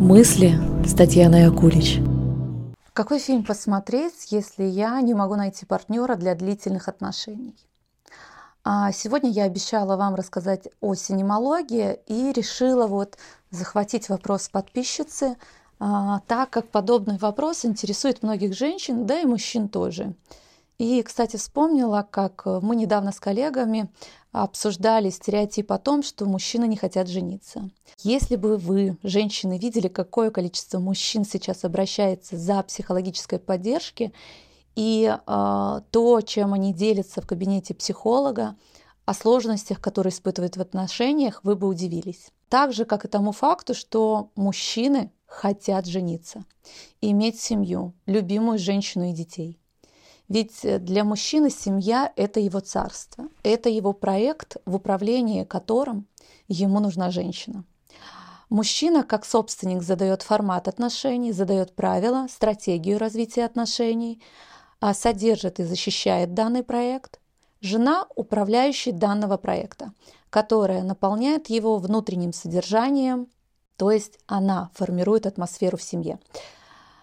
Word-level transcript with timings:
Мысли 0.00 0.52
с 0.84 0.92
Татьяной 0.92 1.46
Акулич. 1.48 2.00
Какой 2.92 3.18
фильм 3.18 3.42
посмотреть, 3.44 4.30
если 4.30 4.64
я 4.64 5.00
не 5.00 5.14
могу 5.14 5.36
найти 5.36 5.64
партнера 5.64 6.16
для 6.16 6.34
длительных 6.34 6.88
отношений? 6.88 7.56
А 8.62 8.92
сегодня 8.92 9.30
я 9.30 9.44
обещала 9.44 9.96
вам 9.96 10.14
рассказать 10.14 10.68
о 10.82 10.94
синемологии 10.94 11.98
и 12.06 12.30
решила 12.32 12.86
вот 12.86 13.16
захватить 13.50 14.10
вопрос 14.10 14.50
подписчицы, 14.50 15.38
а, 15.78 16.20
так 16.26 16.50
как 16.50 16.68
подобный 16.68 17.16
вопрос 17.16 17.64
интересует 17.64 18.22
многих 18.22 18.54
женщин, 18.54 19.06
да 19.06 19.18
и 19.20 19.24
мужчин 19.24 19.66
тоже. 19.66 20.12
И, 20.78 21.02
кстати, 21.02 21.36
вспомнила, 21.36 22.06
как 22.10 22.44
мы 22.44 22.76
недавно 22.76 23.12
с 23.12 23.18
коллегами 23.18 23.88
обсуждали 24.32 25.08
стереотип 25.08 25.72
о 25.72 25.78
том, 25.78 26.02
что 26.02 26.26
мужчины 26.26 26.66
не 26.66 26.76
хотят 26.76 27.08
жениться. 27.08 27.70
Если 28.02 28.36
бы 28.36 28.58
вы, 28.58 28.98
женщины, 29.02 29.58
видели, 29.58 29.88
какое 29.88 30.30
количество 30.30 30.78
мужчин 30.78 31.24
сейчас 31.24 31.64
обращается 31.64 32.36
за 32.36 32.62
психологической 32.62 33.38
поддержкой 33.38 34.12
и 34.74 35.10
э, 35.10 35.80
то, 35.90 36.20
чем 36.20 36.52
они 36.52 36.74
делятся 36.74 37.22
в 37.22 37.26
кабинете 37.26 37.74
психолога, 37.74 38.56
о 39.06 39.14
сложностях, 39.14 39.80
которые 39.80 40.12
испытывают 40.12 40.56
в 40.56 40.60
отношениях, 40.60 41.40
вы 41.44 41.54
бы 41.54 41.68
удивились. 41.68 42.28
Так 42.48 42.72
же, 42.72 42.84
как 42.84 43.04
и 43.04 43.08
тому 43.08 43.32
факту, 43.32 43.72
что 43.72 44.30
мужчины 44.34 45.12
хотят 45.26 45.86
жениться, 45.86 46.44
иметь 47.00 47.40
семью, 47.40 47.94
любимую 48.06 48.58
женщину 48.58 49.10
и 49.10 49.12
детей. 49.12 49.60
Ведь 50.28 50.64
э, 50.64 50.78
для 50.78 51.04
мужчины 51.04 51.50
семья– 51.50 52.12
это 52.16 52.40
его 52.40 52.60
царство, 52.60 53.28
это 53.42 53.68
его 53.68 53.92
проект, 53.92 54.56
в 54.66 54.76
управлении 54.76 55.44
которым 55.44 56.06
ему 56.48 56.80
нужна 56.80 57.10
женщина. 57.10 57.64
Мужчина, 58.48 59.02
как 59.02 59.24
собственник, 59.24 59.82
задает 59.82 60.22
формат 60.22 60.68
отношений, 60.68 61.32
задает 61.32 61.74
правила, 61.74 62.26
стратегию 62.30 62.98
развития 62.98 63.44
отношений, 63.44 64.22
а 64.80 64.94
содержит 64.94 65.58
и 65.58 65.64
защищает 65.64 66.34
данный 66.34 66.62
проект. 66.62 67.20
Жена– 67.60 68.06
управляющий 68.14 68.92
данного 68.92 69.36
проекта, 69.36 69.92
которая 70.30 70.82
наполняет 70.82 71.50
его 71.50 71.78
внутренним 71.78 72.32
содержанием, 72.32 73.28
то 73.76 73.90
есть 73.90 74.18
она 74.26 74.70
формирует 74.74 75.26
атмосферу 75.26 75.76
в 75.76 75.82
семье. 75.82 76.18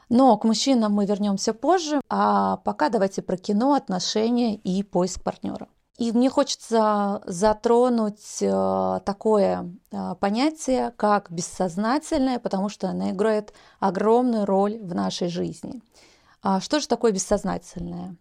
Но 0.10 0.38
к 0.38 0.44
мужчинам 0.44 0.94
мы 0.94 1.06
вернемся 1.06 1.54
позже, 1.54 2.02
а 2.10 2.58
пока 2.58 2.90
давайте 2.90 3.22
про 3.22 3.38
кино, 3.38 3.74
отношения 3.74 4.56
и 4.56 4.84
поиск 4.84 5.24
партнера. 5.24 5.68
И 5.98 6.12
мне 6.12 6.30
хочется 6.30 7.22
затронуть 7.26 8.42
э, 8.42 9.00
такое 9.06 9.72
э, 9.92 10.16
понятие, 10.20 10.92
как 10.98 11.32
бессознательное, 11.32 12.40
потому 12.40 12.70
что 12.70 12.90
оно 12.90 13.12
играет 13.12 13.54
огромную 13.80 14.46
роль 14.46 14.80
в 14.80 14.96
нашей 14.96 15.28
жизни. 15.28 15.82
А 16.42 16.60
что 16.62 16.80
же 16.80 16.88
такое 16.88 17.12
бессознательное? 17.12 18.16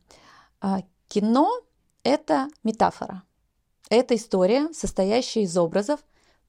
А, 0.61 0.83
кино– 1.09 1.51
это 2.05 2.49
метафора. 2.63 3.23
Это 3.89 4.17
история, 4.17 4.69
состоящая 4.75 5.43
из 5.43 5.57
образов, 5.57 6.01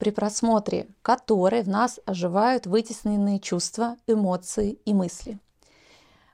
при 0.04 0.10
просмотре 0.10 0.88
которой 1.02 1.64
в 1.64 1.70
нас 1.70 1.98
оживают 2.06 2.66
вытесненные 2.66 3.40
чувства, 3.40 3.96
эмоции 4.06 4.78
и 4.84 4.94
мысли. 4.94 5.40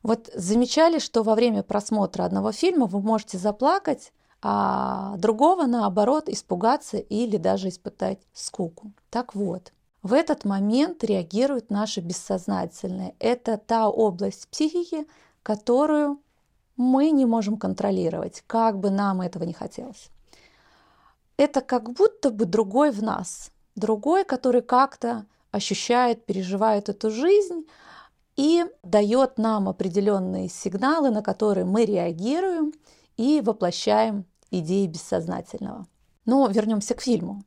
Вот 0.02 0.28
замечали, 0.34 0.98
что 0.98 1.22
во 1.22 1.36
время 1.36 1.62
просмотра 1.62 2.24
одного 2.24 2.52
фильма 2.52 2.88
вы 2.88 3.00
можете 3.00 3.38
заплакать, 3.38 4.12
а 4.42 5.16
другого, 5.18 5.68
наоборот, 5.68 6.30
испугаться 6.30 6.98
или 6.98 7.38
даже 7.38 7.70
испытать 7.70 8.18
скуку. 8.34 8.92
Так 9.12 9.36
вот, 9.36 9.72
в 10.02 10.14
этот 10.14 10.46
момент 10.46 11.04
реагирует 11.04 11.70
наше 11.70 12.00
бессознательное. 12.00 13.14
Это 13.20 13.58
та 13.58 13.88
область 13.88 14.48
психики, 14.48 15.06
которую 15.44 16.20
мы 16.76 17.12
не 17.12 17.28
можем 17.28 17.56
контролировать, 17.58 18.44
как 18.48 18.80
бы 18.80 18.90
нам 18.90 19.22
этого 19.22 19.44
не 19.44 19.54
хотелось 19.54 20.10
это 21.40 21.62
как 21.62 21.90
будто 21.94 22.32
бы 22.32 22.46
другой 22.46 22.92
в 22.92 23.02
нас, 23.02 23.52
другой, 23.80 24.24
который 24.26 24.62
как-то 24.62 25.26
ощущает, 25.52 26.26
переживает 26.26 26.90
эту 26.90 27.10
жизнь 27.10 27.66
и 28.36 28.66
дает 28.84 29.38
нам 29.38 29.68
определенные 29.68 30.50
сигналы, 30.50 31.10
на 31.10 31.22
которые 31.22 31.66
мы 31.66 31.86
реагируем 31.86 32.74
и 33.18 33.42
воплощаем 33.42 34.26
идеи 34.52 34.88
бессознательного. 34.88 35.88
Но 36.26 36.48
вернемся 36.48 36.94
к 36.94 37.02
фильму. 37.02 37.44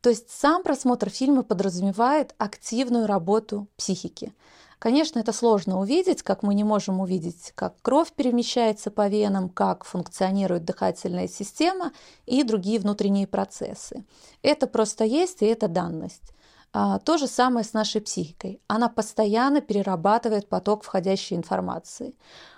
То 0.00 0.10
есть 0.10 0.30
сам 0.30 0.62
просмотр 0.62 1.08
фильма 1.08 1.42
подразумевает 1.44 2.34
активную 2.36 3.06
работу 3.06 3.68
психики. 3.76 4.34
Конечно, 4.78 5.18
это 5.18 5.32
сложно 5.32 5.78
увидеть, 5.80 6.22
как 6.22 6.42
мы 6.42 6.54
не 6.54 6.64
можем 6.64 7.00
увидеть, 7.00 7.52
как 7.54 7.80
кровь 7.82 8.12
перемещается 8.12 8.90
по 8.90 9.08
венам, 9.08 9.48
как 9.48 9.84
функционирует 9.84 10.64
дыхательная 10.64 11.28
система 11.28 11.92
и 12.26 12.42
другие 12.42 12.78
внутренние 12.78 13.26
процессы. 13.26 14.04
Это 14.42 14.66
просто 14.66 15.04
есть, 15.04 15.42
и 15.42 15.46
это 15.46 15.68
данность. 15.68 16.34
А, 16.76 16.98
то 16.98 17.18
же 17.18 17.28
самое 17.28 17.64
с 17.64 17.72
нашей 17.72 18.00
психикой. 18.00 18.60
Она 18.66 18.88
постоянно 18.88 19.60
перерабатывает 19.60 20.48
поток 20.48 20.82
входящей 20.82 21.36
информации. 21.36 22.16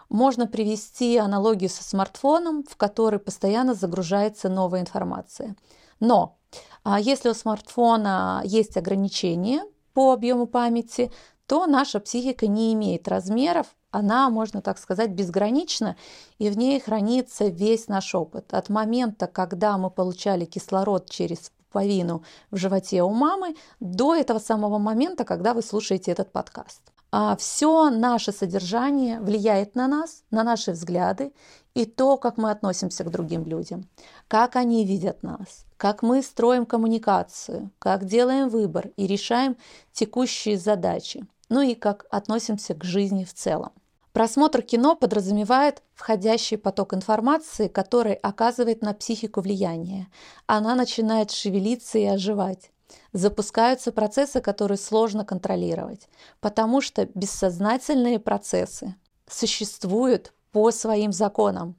Можно 0.09 0.47
привести 0.47 1.19
аналогию 1.19 1.69
со 1.69 1.85
смартфоном, 1.85 2.65
в 2.65 2.77
который 2.77 3.19
постоянно 3.19 3.75
загружается 3.75 4.49
новая 4.49 4.81
информация. 4.81 5.55
Но 6.01 6.39
а, 6.83 6.99
если 6.99 7.29
у 7.29 7.35
смартфона 7.35 8.41
есть 8.45 8.79
ограничения 8.79 9.63
по 9.93 10.13
объему 10.13 10.47
памяти, 10.47 11.13
то 11.47 11.67
наша 11.67 12.01
психика 12.01 12.47
не 12.47 12.73
имеет 12.75 13.09
размеров, 13.09 13.67
она, 13.91 14.29
можно 14.29 14.61
так 14.61 14.79
сказать, 14.79 15.11
безгранична, 15.11 15.97
и 16.39 16.51
в 16.51 16.59
ней 16.59 16.79
хранится 16.81 17.47
весь 17.47 17.89
наш 17.89 18.15
опыт. 18.15 18.53
От 18.53 18.69
момента, 18.69 19.27
когда 19.27 19.79
мы 19.79 19.91
получали 19.91 20.45
кислород 20.45 21.09
через 21.09 21.51
пуповину 21.77 22.23
в 22.51 22.57
животе 22.57 23.03
у 23.03 23.11
мамы, 23.11 23.55
до 23.81 24.15
этого 24.15 24.39
самого 24.39 24.79
момента, 24.79 25.25
когда 25.25 25.55
вы 25.55 25.63
слушаете 25.63 26.11
этот 26.11 26.33
подкаст. 26.33 26.83
А 27.13 27.37
все 27.37 27.89
наше 27.89 28.33
содержание 28.33 29.21
влияет 29.21 29.75
на 29.75 29.89
нас, 29.89 30.25
на 30.31 30.43
наши 30.43 30.73
взгляды 30.73 31.33
и 31.75 31.85
то, 31.87 32.17
как 32.17 32.37
мы 32.37 32.51
относимся 32.51 33.05
к 33.05 33.11
другим 33.11 33.45
людям, 33.45 33.89
как 34.29 34.57
они 34.57 34.85
видят 34.85 35.23
нас, 35.23 35.65
как 35.77 36.03
мы 36.03 36.23
строим 36.23 36.67
коммуникацию, 36.67 37.71
как 37.79 38.05
делаем 38.05 38.49
выбор 38.49 38.89
и 38.97 39.07
решаем 39.07 39.57
текущие 39.93 40.59
задачи 40.59 41.27
ну 41.49 41.61
и 41.61 41.75
как 41.75 42.07
относимся 42.11 42.75
к 42.75 42.85
жизни 42.85 43.25
в 43.25 43.35
целом. 43.35 43.73
Просмотр 44.13 44.63
кино 44.63 44.97
подразумевает 44.97 45.83
входящий 45.93 46.57
поток 46.57 46.95
информации, 46.95 47.69
который 47.69 48.15
оказывает 48.15 48.81
на 48.81 48.95
психику 48.95 49.43
влияние. 49.43 50.09
Она 50.47 50.75
начинает 50.75 51.31
шевелиться 51.31 51.99
и 51.99 52.07
оживать. 52.07 52.71
Запускаются 53.13 53.93
процессы, 53.93 54.41
которые 54.41 54.79
сложно 54.79 55.25
контролировать, 55.27 56.09
потому 56.41 56.81
что 56.81 57.07
бессознательные 57.15 58.19
процессы 58.19 58.95
существуют 59.29 60.33
по 60.51 60.71
своим 60.71 61.13
законам. 61.13 61.77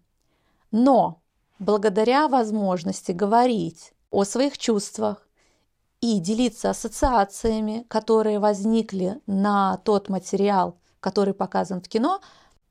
Но 0.69 1.21
благодаря 1.57 2.27
возможности 2.27 3.13
говорить 3.13 3.93
о 4.11 4.23
своих 4.25 4.59
чувствах, 4.59 5.26
и 6.01 6.19
делиться 6.19 6.69
ассоциациями, 6.69 7.85
которые 7.87 8.39
возникли 8.39 9.19
на 9.25 9.77
тот 9.77 10.09
материал, 10.09 10.77
который 10.99 11.33
показан 11.33 11.81
в 11.81 11.87
кино, 11.87 12.21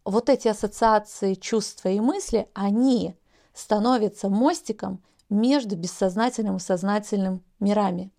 вот 0.04 0.28
эти 0.28 0.47
ассоциации, 0.48 1.34
чувства 1.34 1.88
и 1.88 1.98
мысли, 1.98 2.48
они 2.54 3.16
становятся 3.53 4.28
мостиком 4.28 5.03
между 5.28 5.76
бессознательным 5.76 6.56
и 6.56 6.60
сознательным 6.60 7.42
мирами. 7.59 8.12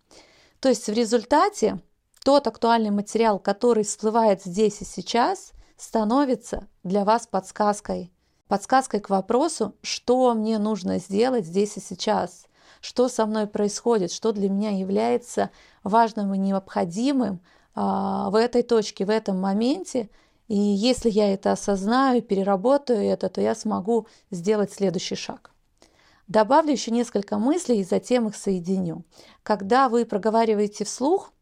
То 0.59 0.69
есть 0.69 0.87
в 0.87 0.93
результате 0.93 1.79
тот 2.23 2.47
актуальный 2.47 2.89
материал, 2.89 3.39
который 3.39 3.85
всплывает 3.85 4.43
здесь 4.43 4.81
и 4.81 4.85
сейчас, 4.85 5.53
становится 5.77 6.67
для 6.83 7.05
вас 7.05 7.27
подсказкой. 7.27 8.11
Подсказкой 8.49 8.99
к 8.99 9.09
вопросу, 9.09 9.75
что 9.81 10.33
мне 10.33 10.57
нужно 10.57 10.99
сделать 10.99 11.45
здесь 11.45 11.77
и 11.77 11.79
сейчас 11.79 12.46
что 12.87 13.09
со 13.09 13.25
мной 13.25 13.47
происходит, 13.47 14.13
что 14.13 14.31
для 14.31 14.49
меня 14.49 14.69
является 14.69 15.49
важным 15.83 16.33
и 16.33 16.37
необходимым 16.37 17.41
а, 17.75 18.29
в 18.29 18.35
этой 18.35 18.63
точке, 18.63 19.03
в 19.03 19.09
этом 19.09 19.37
моменте. 19.41 20.09
И 20.47 20.57
если 20.57 21.09
я 21.09 21.33
это 21.33 21.51
осознаю, 21.51 22.21
переработаю 22.21 23.03
это, 23.03 23.27
то 23.27 23.41
я 23.41 23.55
смогу 23.55 24.07
сделать 24.31 24.71
следующий 24.71 25.15
шаг. 25.15 25.51
Добавлю 26.29 26.71
еще 26.71 26.91
несколько 26.91 27.37
мыслей 27.37 27.81
и 27.81 27.83
затем 27.83 28.29
их 28.29 28.37
соединю. 28.37 29.03
Когда 29.43 29.89
вы 29.89 30.05
проговариваете 30.05 30.85
вслух, 30.85 31.33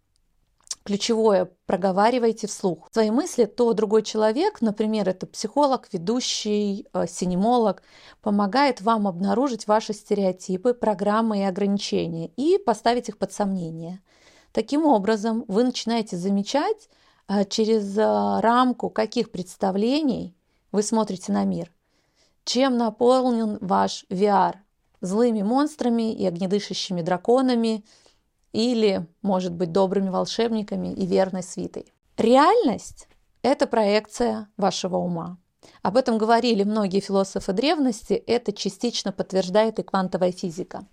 ключевое 0.86 1.50
проговаривайте 1.66 2.46
вслух 2.48 2.88
свои 2.94 3.10
мысли, 3.10 3.46
то 3.46 3.74
другой 3.74 4.04
человек, 4.04 4.62
например, 4.62 5.10
это 5.10 5.26
психолог, 5.26 5.88
ведущий, 5.92 6.88
э, 6.94 7.08
синемолог, 7.08 7.82
помогает 8.22 8.82
вам 8.82 9.08
обнаружить 9.08 9.68
ваши 9.68 9.94
стереотипы, 9.94 10.76
программы 10.76 11.40
и 11.40 11.44
ограничения 11.44 12.28
и 12.38 12.60
поставить 12.60 13.10
их 13.10 13.18
под 13.18 13.34
сомнение. 13.34 14.02
Таким 14.52 14.86
образом, 14.86 15.44
вы 15.48 15.64
начинаете 15.64 16.18
замечать 16.18 16.88
а, 17.28 17.44
через 17.46 17.98
а, 17.98 18.40
рамку 18.42 18.90
каких 18.92 19.32
представлений 19.32 20.36
вы 20.72 20.84
смотрите 20.84 21.32
на 21.32 21.46
мир. 21.46 21.72
Чем 22.44 22.78
наполнен 22.78 23.58
ваш 23.60 24.06
VR? 24.10 24.58
Злыми 25.02 25.42
монстрами 25.42 26.14
и 26.14 26.26
огнедышащими 26.26 27.02
драконами 27.02 27.84
или, 28.56 29.06
может 29.22 29.54
быть, 29.54 29.72
добрыми 29.72 30.10
волшебниками 30.10 30.94
и 30.94 31.06
верной 31.06 31.44
свитой. 31.44 31.92
Реальность– 32.18 33.08
это 33.42 33.68
проекция 33.68 34.48
вашего 34.56 34.96
ума. 34.98 35.38
Об 35.82 35.98
этом 35.98 36.18
говорили 36.18 36.64
многие 36.64 37.02
философы 37.02 37.52
древности, 37.52 38.14
это 38.14 38.54
частично 38.54 39.12
подтверждает 39.12 39.80
и 39.80 39.84
квантовая 39.84 40.32
физика. 40.32 40.86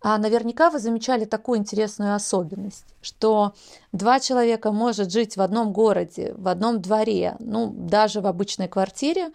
А 0.00 0.18
наверняка 0.18 0.70
вы 0.70 0.78
замечали 0.78 1.24
такую 1.24 1.58
интересную 1.58 2.14
особенность, 2.14 2.94
что 3.00 3.54
два 3.92 4.20
человека 4.20 4.70
может 4.72 5.10
жить 5.12 5.36
в 5.36 5.40
одном 5.40 5.72
городе, 5.72 6.34
в 6.36 6.48
одном 6.48 6.80
дворе, 6.80 7.36
ну, 7.40 7.72
даже 7.72 8.20
в 8.20 8.26
обычной 8.26 8.68
квартире, 8.68 9.30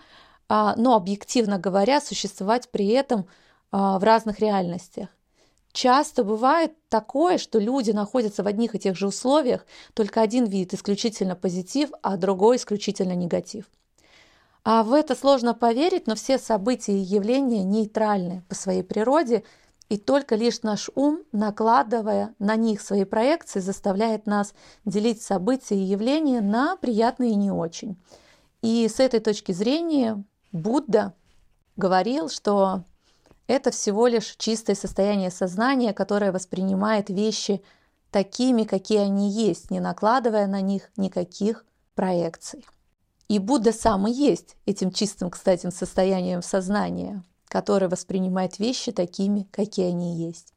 а, 0.49 0.75
но 0.77 0.95
объективно 0.95 1.57
говоря, 1.57 1.99
существовать 1.99 2.69
при 2.69 2.87
этом 2.87 3.27
а, 3.71 3.99
в 3.99 4.03
разных 4.03 4.39
реальностях. 4.39 5.09
Часто 5.77 6.23
бывает 6.23 6.71
такое, 6.89 7.37
что 7.37 7.59
люди 7.59 7.91
находятся 7.91 8.41
в 8.41 8.47
одних 8.47 8.73
и 8.73 8.79
тех 8.79 8.97
же 8.97 9.05
условиях, 9.05 9.63
только 9.93 10.21
один 10.21 10.45
вид 10.45 10.73
исключительно 10.73 11.35
позитив, 11.35 11.91
а 12.01 12.17
другой 12.17 12.57
исключительно 12.57 13.13
негатив. 13.13 13.65
А 14.63 14.81
в 14.81 14.91
это 14.91 15.13
сложно 15.13 15.53
поверить, 15.53 16.07
но 16.07 16.15
все 16.15 16.39
события 16.39 16.93
и 16.93 17.03
явления 17.03 17.63
нейтральны 17.63 18.43
по 18.49 18.55
своей 18.55 18.81
природе– 18.81 19.43
и 19.89 19.97
только 19.97 20.35
лишь 20.35 20.63
наш 20.63 20.89
ум, 20.95 21.23
накладывая 21.31 22.35
на 22.39 22.57
них 22.57 22.81
свои 22.81 23.05
проекции, 23.05 23.61
заставляет 23.61 24.25
нас 24.25 24.53
делить 24.83 25.21
события 25.21 25.75
и 25.75 25.91
явления 25.93 26.41
на 26.41 26.75
приятные 26.75 27.31
и 27.31 27.35
не 27.35 27.51
очень. 27.51 27.95
И 28.61 28.85
с 28.93 28.99
этой 28.99 29.21
точки 29.21 29.53
зрения 29.53 30.21
Будда 30.51 31.13
говорил, 31.77 32.27
что 32.27 32.83
это 33.47 33.71
всего 33.71 34.07
лишь 34.07 34.35
чистое 34.37 34.75
состояние 34.75 35.31
сознания, 35.31 35.93
которое 35.93 36.31
воспринимает 36.31 37.09
вещи 37.09 37.61
такими, 38.11 38.63
какие 38.63 38.99
они 38.99 39.29
есть, 39.31 39.71
не 39.71 39.79
накладывая 39.79 40.47
на 40.47 40.61
них 40.61 40.89
никаких 40.97 41.65
проекций. 41.95 42.65
И 43.27 43.39
Будда 43.39 43.73
сам 43.73 44.07
и 44.07 44.11
есть 44.11 44.55
этим 44.65 44.91
чистым, 44.91 45.29
кстати, 45.29 45.69
состоянием 45.69 46.41
сознания 46.41 47.23
который 47.47 47.87
воспринимает 47.87 48.59
вещи 48.59 48.91
такими, 48.91 49.47
какие 49.51 49.89
они 49.89 50.15
есть. 50.15 50.53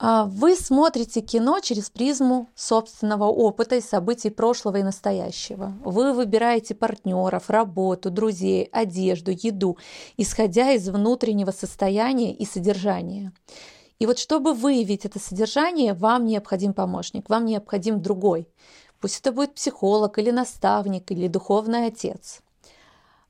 А, 0.00 0.26
вы 0.26 0.54
смотрите 0.54 1.20
кино 1.20 1.58
через 1.58 1.90
призму 1.90 2.48
собственного 2.54 3.24
опыта 3.24 3.74
и 3.76 3.80
событий 3.80 4.30
прошлого 4.30 4.76
и 4.76 4.84
настоящего. 4.84 5.74
Вы 5.84 6.12
выбираете 6.12 6.76
партнеров, 6.76 7.50
работу, 7.50 8.10
друзей, 8.10 8.68
одежду, 8.70 9.32
еду, 9.32 9.76
исходя 10.16 10.70
из 10.70 10.88
внутреннего 10.88 11.50
состояния 11.50 12.32
и 12.32 12.44
содержания. 12.44 13.32
И 13.98 14.06
вот 14.06 14.20
чтобы 14.20 14.54
выявить 14.54 15.04
это 15.04 15.18
содержание, 15.18 15.94
вам 15.94 16.26
необходим 16.26 16.74
помощник, 16.74 17.28
вам 17.28 17.44
необходим 17.44 18.00
другой. 18.00 18.46
Пусть 19.00 19.18
это 19.18 19.32
будет 19.32 19.54
психолог 19.54 20.16
или 20.18 20.30
наставник 20.30 21.10
или 21.10 21.26
духовный 21.26 21.86
отец. 21.86 22.40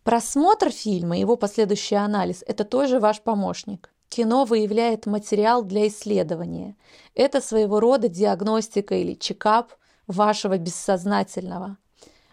Просмотр 0.05 0.71
фильма, 0.71 1.17
его 1.17 1.37
последующий 1.37 1.97
анализ– 1.97 2.45
это 2.47 2.65
тоже 2.65 3.01
ваш 3.01 3.23
помощник. 3.23 3.91
Кино 4.09 4.45
выявляет 4.45 5.07
материал 5.07 5.63
для 5.63 5.87
исследования. 5.89 6.77
Это 7.15 7.41
своего 7.41 7.79
рода 7.79 8.09
диагностика 8.09 8.95
или 8.95 9.15
чекап 9.15 9.75
вашего 10.07 10.57
бессознательного. 10.57 11.77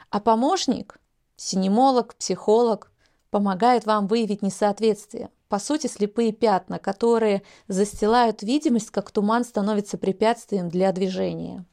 А 0.09 0.19
помощник, 0.19 0.99
синемолог, 1.35 2.15
психолог, 2.15 2.91
помогает 3.29 3.85
вам 3.85 4.07
выявить 4.07 4.41
несоответствие. 4.41 5.29
По 5.49 5.59
сути, 5.59 5.87
слепые 5.87 6.31
пятна, 6.31 6.79
которые 6.79 7.43
застилают 7.67 8.41
видимость, 8.41 8.91
как 8.91 9.11
туман 9.11 9.43
становится 9.43 9.97
препятствием 9.97 10.69
для 10.69 10.91
движения. 10.91 11.65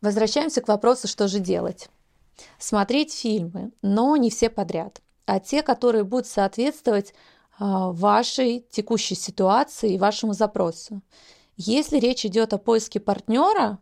Возвращаемся 0.00 0.62
к 0.62 0.68
вопросу, 0.68 1.06
что 1.06 1.28
же 1.28 1.38
делать. 1.38 1.90
Смотреть 2.58 3.12
фильмы, 3.12 3.72
но 3.82 4.16
не 4.16 4.30
все 4.30 4.48
подряд– 4.48 5.02
а 5.30 5.38
те, 5.38 5.62
которые 5.62 6.02
будут 6.02 6.26
соответствовать 6.26 7.14
вашей 7.60 8.64
текущей 8.70 9.14
ситуации 9.14 9.94
и 9.94 9.98
вашему 9.98 10.32
запросу. 10.32 11.02
Если 11.56 11.98
речь 11.98 12.24
идет 12.24 12.54
о 12.54 12.58
поиске 12.58 13.00
партнера, 13.00 13.78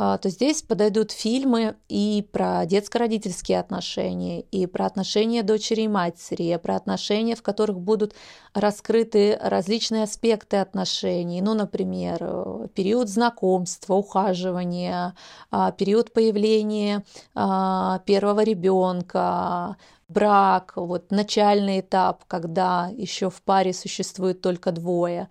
а, 0.00 0.16
то 0.16 0.30
здесь 0.30 0.62
подойдут 0.62 1.10
фильмы 1.10 1.74
и 1.88 2.24
про 2.30 2.64
детско-родительские 2.66 3.58
отношения, 3.58 4.42
и 4.42 4.66
про 4.66 4.86
отношения 4.86 5.42
дочери 5.42 5.82
и 5.82 5.88
матери, 5.88 6.54
и 6.54 6.56
про 6.56 6.76
отношения, 6.76 7.34
в 7.34 7.42
которых 7.42 7.80
будут 7.80 8.14
раскрыты 8.54 9.36
различные 9.42 10.04
аспекты 10.04 10.58
отношений, 10.58 11.42
ну, 11.42 11.54
например, 11.54 12.68
период 12.74 13.08
знакомства, 13.08 13.94
ухаживания, 13.94 15.16
а, 15.50 15.72
период 15.72 16.12
появления 16.12 17.04
а, 17.34 17.98
первого 18.06 18.44
ребенка, 18.44 19.76
брак, 20.08 20.72
вот 20.76 21.10
начальный 21.10 21.80
этап, 21.80 22.24
когда 22.26 22.90
еще 22.96 23.30
в 23.30 23.42
паре 23.42 23.72
существует 23.72 24.40
только 24.40 24.72
двое, 24.72 25.28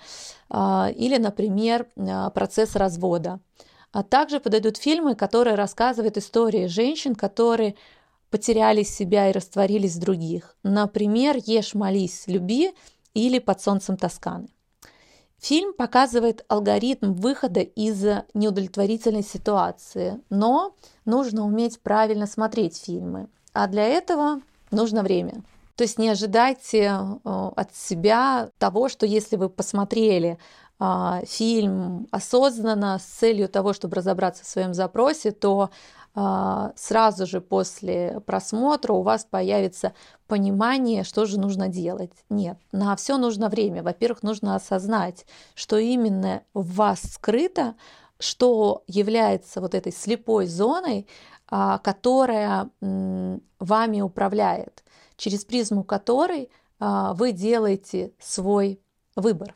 или, 0.49 1.17
например, 1.17 1.87
процесс 2.33 2.75
развода. 2.75 3.39
А 3.91 4.03
также 4.03 4.39
подойдут 4.39 4.77
фильмы, 4.77 5.15
которые 5.15 5.55
рассказывают 5.55 6.17
истории 6.17 6.67
женщин, 6.67 7.15
которые 7.15 7.75
потеряли 8.29 8.83
себя 8.83 9.29
и 9.29 9.33
растворились 9.33 9.95
в 9.95 9.99
других. 9.99 10.55
Например, 10.61 11.37
«Ешь, 11.37 11.73
молись, 11.73 12.25
люби» 12.27 12.73
или 13.13 13.39
«Под 13.39 13.61
солнцем 13.61 13.97
Тосканы». 13.97 14.49
Фильм 15.39 15.73
показывает 15.73 16.43
алгоритм 16.47 17.13
выхода 17.13 17.61
из 17.61 18.03
неудовлетворительной 18.33 19.23
ситуации, 19.23 20.19
но 20.29 20.75
нужно 21.05 21.45
уметь 21.45 21.79
правильно 21.81 22.25
смотреть 22.27 22.77
фильмы. 22.77 23.27
А 23.53 23.67
для 23.67 23.85
этого 23.85 24.41
нужно 24.71 25.03
время. 25.03 25.43
То 25.75 25.83
есть 25.83 25.99
не 25.99 26.09
ожидайте 26.09 26.79
э, 26.79 27.51
от 27.55 27.75
себя 27.75 28.49
того, 28.57 28.89
что 28.89 29.05
если 29.05 29.35
вы 29.35 29.49
посмотрели 29.49 30.39
а, 30.79 31.21
фильм 31.25 32.07
осознанно 32.11 32.99
с 32.99 33.03
целью 33.03 33.49
того, 33.49 33.73
чтобы 33.73 33.95
разобраться 33.95 34.43
в 34.43 34.47
своем 34.47 34.75
запросе, 34.75 35.31
то 35.31 35.71
а, 36.13 36.71
сразу 36.75 37.25
же 37.25 37.41
после 37.41 38.21
просмотра 38.25 38.93
у 38.93 39.01
вас 39.01 39.25
появится 39.25 39.93
понимание, 40.27 41.03
что 41.03 41.25
же 41.25 41.39
нужно 41.39 41.67
делать. 41.67 42.11
Нет, 42.29 42.59
на 42.71 42.95
все 42.95 43.17
нужно 43.17 43.49
время. 43.49 43.81
Во-первых, 43.81 44.21
нужно 44.21 44.55
осознать, 44.55 45.25
что 45.55 45.77
именно 45.77 46.43
в 46.53 46.75
вас 46.75 47.01
скрыто, 47.01 47.73
что 48.19 48.83
является 48.87 49.61
вот 49.61 49.73
этой 49.73 49.91
слепой 49.91 50.45
зоной, 50.47 51.07
которая 51.49 52.69
вами 52.81 54.01
управляет, 54.01 54.83
через 55.15 55.45
призму 55.45 55.83
которой 55.83 56.49
вы 56.79 57.31
делаете 57.31 58.11
свой 58.19 58.79
выбор 59.15 59.55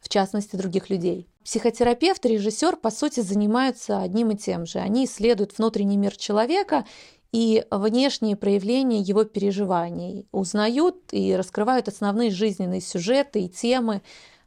в 0.00 0.08
частности 0.08 0.56
других 0.56 0.90
людей. 0.90 1.28
Психотерапевт 1.44 2.24
и 2.26 2.30
режиссер, 2.30 2.76
по 2.76 2.90
сути, 2.90 3.20
занимаются 3.20 4.00
одним 4.00 4.30
и 4.30 4.36
тем 4.36 4.66
же. 4.66 4.78
Они 4.78 5.04
исследуют 5.04 5.58
внутренний 5.58 5.96
мир 5.96 6.16
человека 6.16 6.84
и 7.32 7.64
внешние 7.70 8.36
проявления 8.36 9.00
его 9.00 9.24
переживаний, 9.24 10.26
узнают 10.32 10.96
и 11.12 11.34
раскрывают 11.34 11.88
основные 11.88 12.30
жизненные 12.30 12.80
сюжеты 12.80 13.42
и 13.42 13.48
темы, 13.48 14.02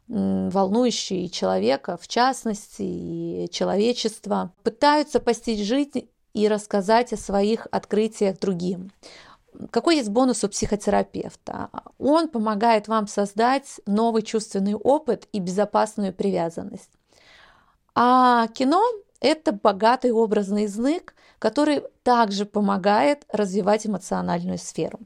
волнующие 0.08 1.28
человека, 1.28 1.98
в 2.00 2.06
частности, 2.06 2.82
и 2.82 3.48
человечество, 3.50 4.52
пытаются 4.62 5.18
постичь 5.20 5.66
жизнь 5.66 6.08
и 6.36 6.48
рассказать 6.48 7.14
о 7.14 7.16
своих 7.16 7.66
открытиях 7.70 8.38
другим. 8.38 8.92
Какой 9.70 9.96
есть 9.96 10.10
бонус 10.10 10.44
у 10.44 10.48
психотерапевта? 10.48 11.70
Он 11.98 12.28
помогает 12.28 12.88
вам 12.88 13.08
создать 13.08 13.80
новый 13.86 14.20
чувственный 14.20 14.74
опыт 14.74 15.28
и 15.32 15.40
безопасную 15.40 16.12
привязанность. 16.12 16.90
А 17.94 18.48
кино– 18.48 18.84
это 19.20 19.52
богатый 19.52 20.12
образный 20.12 20.64
язык, 20.64 21.14
который 21.38 21.82
также 22.02 22.44
помогает 22.44 23.24
развивать 23.30 23.86
эмоциональную 23.86 24.58
сферу. 24.58 24.98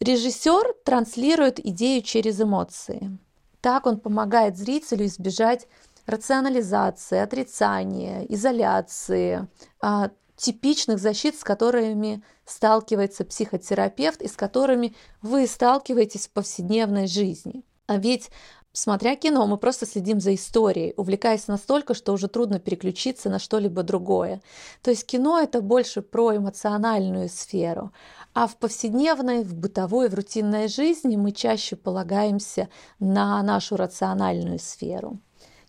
Режиссер 0.00 0.74
транслирует 0.84 1.64
идею 1.64 2.02
через 2.02 2.40
эмоции. 2.40 3.16
Так 3.60 3.86
он 3.86 4.00
помогает 4.00 4.56
зрителю 4.56 5.06
избежать 5.06 5.68
рационализации, 6.06 7.18
отрицания, 7.18 8.22
изоляции, 8.24 9.46
а, 9.80 10.10
типичных 10.36 10.98
защит, 10.98 11.38
с 11.38 11.44
которыми 11.44 12.22
сталкивается 12.44 13.24
психотерапевт 13.24 14.22
и 14.22 14.28
с 14.28 14.36
которыми 14.36 14.94
вы 15.22 15.46
сталкиваетесь 15.46 16.26
в 16.26 16.30
повседневной 16.30 17.06
жизни. 17.06 17.64
А 17.86 17.98
ведь 17.98 18.30
Смотря 18.76 19.14
кино, 19.14 19.46
мы 19.46 19.56
просто 19.56 19.86
следим 19.86 20.20
за 20.20 20.34
историей, 20.34 20.94
увлекаясь 20.96 21.46
настолько, 21.46 21.94
что 21.94 22.12
уже 22.12 22.26
трудно 22.26 22.58
переключиться 22.58 23.30
на 23.30 23.38
что-либо 23.38 23.84
другое. 23.84 24.42
То 24.82 24.90
есть 24.90 25.06
кино 25.06 25.38
это 25.38 25.60
больше 25.60 26.02
про 26.02 26.36
эмоциональную 26.36 27.28
сферу, 27.28 27.92
а 28.32 28.48
в 28.48 28.56
повседневной, 28.56 29.44
в 29.44 29.54
бытовой, 29.54 30.08
в 30.08 30.14
рутинной 30.14 30.66
жизни 30.66 31.14
мы 31.14 31.30
чаще 31.30 31.76
полагаемся 31.76 32.68
на 32.98 33.40
нашу 33.44 33.76
рациональную 33.76 34.58
сферу. 34.58 35.20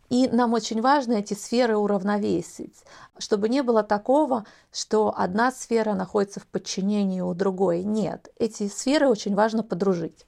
И 0.09 0.27
нам 0.27 0.53
очень 0.53 0.81
важно 0.81 1.13
эти 1.13 1.33
сферы 1.33 1.77
уравновесить, 1.77 2.83
чтобы 3.17 3.49
не 3.49 3.63
было 3.63 3.81
такого, 3.83 4.45
что 4.71 5.13
одна 5.15 5.51
сфера 5.51 5.93
находится 5.93 6.39
в 6.39 6.45
подчинении 6.45 7.21
у 7.21 7.33
другой. 7.33 7.83
Нет, 7.83 8.29
эти 8.37 8.67
сферы 8.67 9.07
очень 9.07 9.35
важно 9.35 9.63
подружить. 9.63 10.25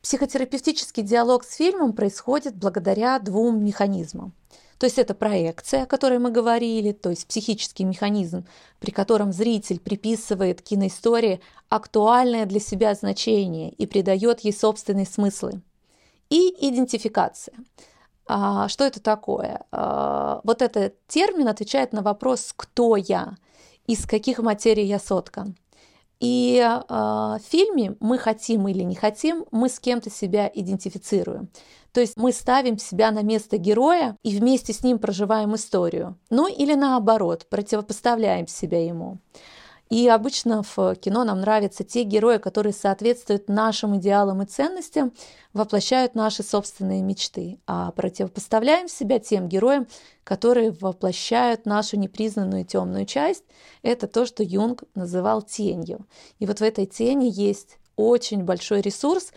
Психотерапевтический 0.00 1.02
диалог 1.02 1.44
с 1.44 1.54
фильмом 1.54 1.92
происходит 1.92 2.56
благодаря 2.56 3.18
двум 3.18 3.64
механизмам. 3.64 4.32
То 4.78 4.86
есть 4.86 4.98
это 4.98 5.14
проекция, 5.14 5.84
о 5.84 5.86
которой 5.86 6.18
мы 6.18 6.32
говорили, 6.32 6.90
то 6.90 7.10
есть 7.10 7.28
психический 7.28 7.84
механизм, 7.84 8.44
при 8.80 8.90
котором 8.90 9.32
зритель 9.32 9.78
приписывает 9.78 10.60
киноистории 10.60 11.40
актуальное 11.68 12.46
для 12.46 12.58
себя 12.58 12.92
значение 12.94 13.70
и 13.70 13.86
придает 13.86 14.40
ей 14.40 14.52
собственные 14.52 15.06
смыслы. 15.06 15.62
И 16.30 16.48
идентификация. 16.68 17.54
А, 18.34 18.66
что 18.68 18.84
это 18.84 18.98
такое? 18.98 19.60
А, 19.72 20.40
вот 20.44 20.62
этот 20.62 21.06
термин 21.06 21.48
отвечает 21.48 21.92
на 21.92 22.00
вопрос 22.00 22.54
«кто 22.56 22.96
я?» 22.96 23.36
из 23.86 24.06
каких 24.06 24.38
материй 24.38 24.86
я 24.86 24.98
соткан. 24.98 25.54
И 26.18 26.56
э, 26.56 26.84
в 26.88 27.40
фильме 27.44 27.96
мы 27.98 28.16
хотим 28.16 28.68
или 28.68 28.84
не 28.84 28.94
хотим, 28.94 29.44
мы 29.50 29.68
с 29.68 29.80
кем-то 29.80 30.08
себя 30.08 30.48
идентифицируем. 30.54 31.48
То 31.92 32.00
есть 32.00 32.16
мы 32.16 32.30
ставим 32.30 32.78
себя 32.78 33.10
на 33.10 33.22
место 33.22 33.58
героя 33.58 34.16
и 34.22 34.38
вместе 34.38 34.72
с 34.72 34.84
ним 34.84 35.00
проживаем 35.00 35.56
историю. 35.56 36.16
Ну 36.30 36.46
или 36.46 36.74
наоборот, 36.74 37.48
противопоставляем 37.50 38.46
себя 38.46 38.86
ему. 38.86 39.18
И 39.92 40.08
обычно 40.08 40.62
в 40.62 40.94
кино 40.94 41.22
нам 41.22 41.42
нравятся 41.42 41.84
те 41.84 42.04
герои, 42.04 42.38
которые 42.38 42.72
соответствуют 42.72 43.50
нашим 43.50 43.98
идеалам 43.98 44.40
и 44.40 44.46
ценностям, 44.46 45.12
воплощают 45.52 46.14
наши 46.14 46.42
собственные 46.42 47.02
мечты, 47.02 47.58
а 47.66 47.90
противопоставляем 47.90 48.88
себя 48.88 49.18
тем 49.18 49.50
героям, 49.50 49.86
которые 50.24 50.70
воплощают 50.70 51.66
нашу 51.66 51.98
непризнанную 51.98 52.64
темную 52.64 53.04
часть. 53.04 53.44
Это 53.82 54.06
то, 54.06 54.24
что 54.24 54.42
Юнг 54.42 54.84
называл 54.94 55.42
тенью. 55.42 56.06
И 56.38 56.46
вот 56.46 56.60
в 56.60 56.62
этой 56.62 56.86
тени 56.86 57.30
есть 57.30 57.76
очень 57.94 58.44
большой 58.44 58.80
ресурс 58.80 59.34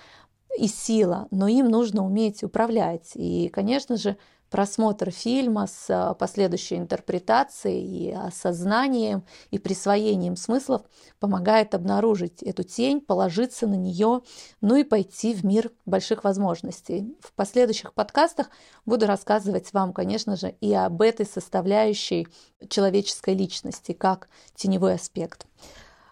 и 0.57 0.69
сила, 0.69 1.27
но 1.31 1.49
им 1.49 1.67
нужно 1.67 2.05
уметь 2.05 2.45
управлять. 2.45 3.11
И, 3.15 3.49
конечно 3.49 3.97
же, 3.97 4.15
просмотр 4.55 5.11
фильма 5.11 5.67
с 5.67 5.87
а, 5.89 6.13
последующей 6.13 6.77
интерпретацией 6.77 7.81
и 7.81 8.11
осознанием 8.13 9.25
и 9.51 9.59
присвоением 9.59 10.37
смыслов 10.37 10.83
помогает 11.19 11.75
обнаружить 11.75 12.41
эту 12.41 12.63
тень, 12.63 13.01
положиться 13.01 13.67
на 13.67 13.73
нее, 13.73 14.21
ну 14.61 14.77
и 14.77 14.85
пойти 14.85 15.33
в 15.33 15.43
мир 15.43 15.71
больших 15.85 16.23
возможностей. 16.23 17.17
В 17.19 17.33
последующих 17.33 17.93
подкастах 17.93 18.49
буду 18.85 19.07
рассказывать 19.07 19.73
вам, 19.73 19.91
конечно 19.91 20.37
же, 20.37 20.55
и 20.61 20.73
об 20.73 21.01
этой 21.01 21.25
составляющей 21.25 22.25
человеческой 22.69 23.33
личности, 23.33 23.91
как 23.91 24.29
теневой 24.55 24.93
аспект. 24.93 25.47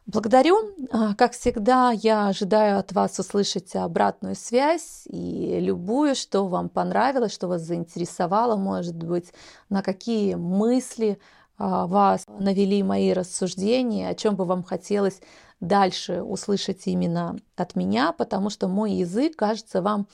Благодарю. 0.06 0.58
А, 0.92 1.16
как 1.16 1.32
всегда, 1.32 1.92
я 1.92 2.28
ожидаю 2.28 2.80
от 2.80 2.92
вас 2.92 3.18
услышать 3.20 3.76
обратную 3.76 4.36
связь 4.36 5.04
и 5.06 5.60
любую, 5.60 6.16
что 6.16 6.48
вам 6.48 6.70
понравилось, 6.70 7.34
что 7.34 7.48
вас 7.48 7.62
заинтересовало, 7.62 8.58
может 8.58 8.96
быть, 8.96 9.34
на 9.70 9.82
какие 9.82 10.36
мысли 10.36 11.20
а, 11.58 11.88
вас 11.88 12.26
навели 12.28 12.84
мои 12.84 13.14
рассуждения, 13.14 14.10
о 14.10 14.16
чем 14.16 14.36
бы 14.36 14.44
вам 14.44 14.64
хотелось 14.64 15.22
дальше 15.62 16.22
услышать 16.22 16.86
именно 16.88 17.38
от 17.56 17.76
меня, 17.76 18.12
потому 18.12 18.50
что 18.50 18.68
мой 18.68 18.92
язык 18.92 19.38
кажется 19.38 19.82
вам 19.82 20.08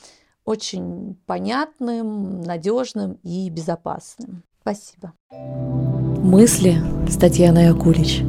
очень 0.46 1.18
понятным, 1.26 2.42
надежным 2.42 3.14
и 3.24 3.50
безопасным. 3.50 4.44
Спасибо. 4.62 5.14
Мысли 5.32 6.78
с 7.08 7.18
Татьяной 7.18 7.70
Акулич. 7.70 8.24